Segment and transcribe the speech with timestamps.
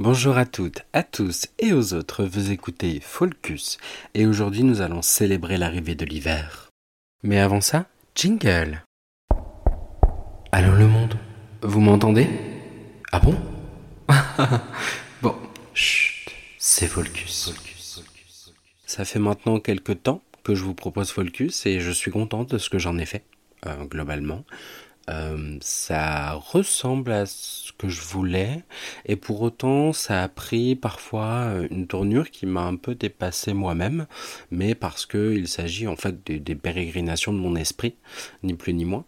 [0.00, 3.78] Bonjour à toutes, à tous et aux autres, vous écoutez Folcus
[4.14, 6.68] et aujourd'hui nous allons célébrer l'arrivée de l'hiver.
[7.22, 7.86] Mais avant ça,
[8.16, 8.82] jingle.
[10.50, 11.16] Allô le monde,
[11.62, 12.28] vous m'entendez?
[13.12, 13.36] Ah bon?
[15.22, 15.36] Bon,
[15.74, 17.54] chut, c'est Folcus.
[18.86, 22.58] Ça fait maintenant quelques temps que je vous propose Folcus et je suis content de
[22.58, 23.22] ce que j'en ai fait,
[23.66, 24.42] euh, globalement.
[25.10, 28.62] Euh, ça ressemble à ce que je voulais.
[29.06, 33.52] Et pour autant ça a pris parfois euh, une tournure qui m'a un peu dépassé
[33.52, 34.06] moi-même.
[34.50, 37.96] Mais parce que il s'agit en fait des, pérégrinations de mon esprit
[38.42, 39.04] ni plus ni moins.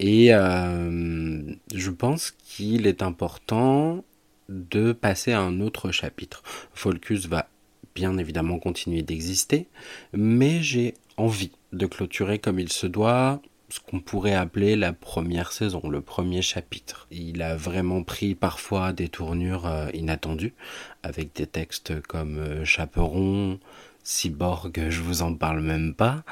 [0.00, 1.40] Et euh,
[1.74, 4.04] je pense qu'il est important
[4.48, 6.42] de passer à un autre chapitre.
[6.72, 7.48] Folcus va
[7.94, 9.66] bien évidemment continuer d'exister
[10.12, 15.52] mais j'ai envie de clôturer comme il se doit ce qu'on pourrait appeler la première
[15.52, 17.06] saison, le premier chapitre.
[17.10, 20.54] Il a vraiment pris parfois des tournures euh, inattendues,
[21.02, 23.60] avec des textes comme euh, Chaperon,
[24.02, 26.24] Cyborg, je vous en parle même pas.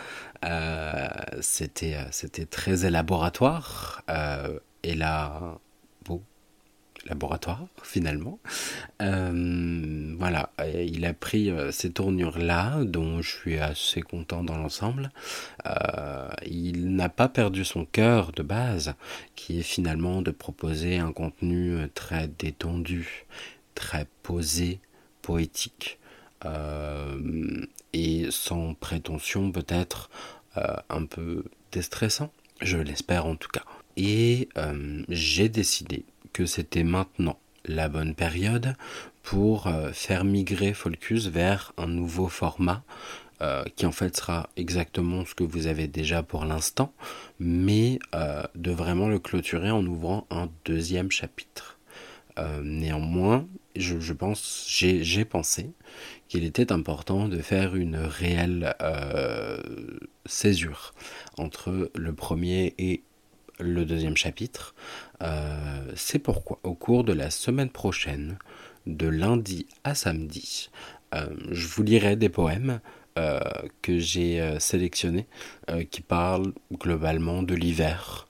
[0.45, 1.09] Euh,
[1.41, 1.97] c'était,
[2.51, 4.03] très élaboratoire.
[4.83, 5.59] et là,
[7.09, 8.39] laboratoire finalement.
[9.03, 10.51] Euh, voilà,
[10.85, 15.13] il a pris euh, ces tournures-là, dont je suis assez content dans l'ensemble.
[15.67, 18.95] Euh, il n'a pas perdu son cœur de base,
[19.37, 23.25] qui est finalement de proposer un contenu très détendu,
[23.77, 24.81] très posé,
[25.23, 26.01] poétique,
[27.93, 30.11] et sans prétention peut-être
[30.57, 33.65] un peu déstressant, je l'espère en tout cas.
[33.97, 34.49] Et
[35.09, 38.75] j'ai décidé que c'était maintenant la bonne période
[39.23, 42.83] pour euh, faire migrer Folcus vers un nouveau format
[43.43, 46.95] euh, qui en fait sera exactement ce que vous avez déjà pour l'instant,
[47.39, 51.79] mais euh, de vraiment le clôturer en ouvrant un deuxième chapitre.
[52.63, 55.71] néanmoins, j'ai pensé
[56.29, 58.75] qu'il était important de faire une réelle
[60.27, 60.95] césure
[61.39, 63.03] entre le premier et
[63.59, 64.75] le deuxième chapitre.
[65.23, 68.39] Euh, c'est pourquoi au cours de la semaine prochaine,
[68.87, 70.71] de lundi à samedi,
[71.15, 72.81] euh, je vous lirai des poèmes
[73.19, 73.41] euh,
[73.83, 75.27] que j'ai sélectionnés
[75.91, 78.29] qui parlent globalement de l'hiver.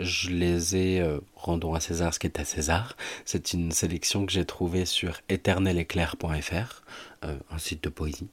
[0.00, 2.96] Je les ai, rendons à César ce qui est à César.
[3.24, 6.82] C'est une sélection que j'ai trouvée sur éternel-éclair.fr,
[7.22, 8.28] un site de poésie.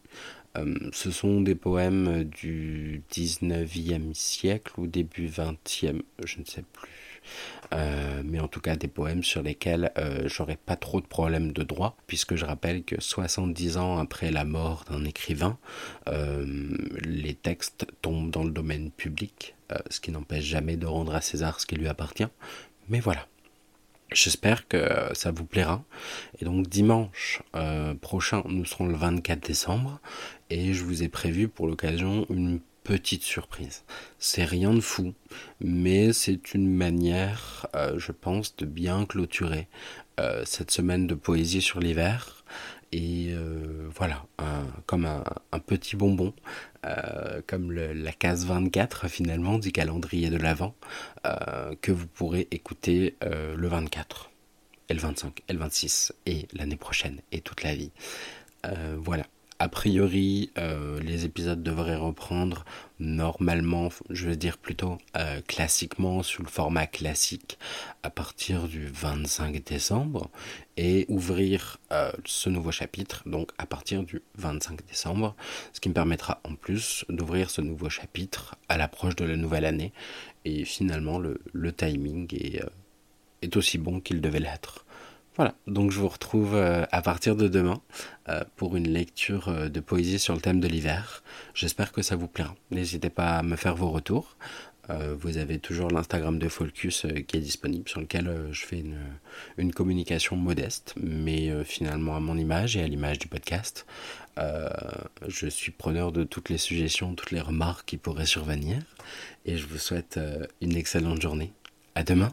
[0.57, 6.89] Euh, ce sont des poèmes du 19e siècle ou début 20e, je ne sais plus.
[7.73, 11.51] Euh, mais en tout cas des poèmes sur lesquels euh, j'aurais pas trop de problèmes
[11.51, 15.57] de droit, puisque je rappelle que 70 ans après la mort d'un écrivain,
[16.07, 19.54] les textes tombent dans le domaine public,
[19.89, 22.27] ce qui n'empêche jamais de rendre à César ce qui lui appartient.
[22.89, 23.27] Mais voilà.
[24.11, 25.83] J'espère que ça vous plaira.
[26.39, 29.99] Et donc dimanche euh, prochain, nous serons le 24 décembre
[30.49, 33.84] et je vous ai prévu pour l'occasion une petite surprise.
[34.19, 35.13] C'est rien de fou,
[35.59, 39.68] mais c'est une manière, euh, je pense, de bien clôturer
[40.19, 42.46] euh, cette semaine de poésie sur l'hiver
[42.91, 44.25] et euh, voilà,
[44.85, 46.34] comme un, petit bonbon,
[47.47, 50.75] comme la case 24 finalement du calendrier de l'Avent,
[51.81, 54.29] que vous pourrez écouter le 24,
[54.88, 57.91] et le 25, et le 26, et l'année prochaine, et toute la vie.
[58.97, 59.25] voilà
[59.57, 62.66] a priori, euh, les épisodes devraient reprendre
[62.99, 67.57] normalement, je veux dire plutôt euh, classiquement, sous le format classique,
[68.03, 70.29] à partir du 25 décembre,
[70.75, 75.35] et ouvrir euh, ce nouveau chapitre, donc à partir du 25 décembre,
[75.72, 79.66] ce qui me permettra en plus d'ouvrir ce nouveau chapitre à l'approche de la nouvelle
[79.66, 79.93] année,
[80.43, 81.39] et finalement le,
[81.72, 82.27] timing
[83.41, 84.84] est aussi bon qu'il devait l'être.
[85.35, 87.81] Voilà, donc je vous retrouve euh, à partir de demain
[88.29, 91.23] euh, pour une lecture euh, de poésie sur le thème de l'hiver.
[91.53, 92.56] J'espère que ça vous plaira.
[92.72, 94.38] N'hésitez pas à me faire vos retours.
[95.18, 98.84] vous avez toujours l'Instagram de Folcus qui est disponible, sur lequel je fais
[99.57, 103.88] une, communication modeste, mais finalement à mon image et à l'image du podcast.
[105.28, 108.78] je suis preneur de toutes les suggestions, toutes les remarques qui pourraient survenir,
[109.46, 110.20] et je vous souhaite
[110.61, 111.52] une excellente journée.
[111.96, 112.31] À demain.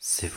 [0.00, 0.30] C'est.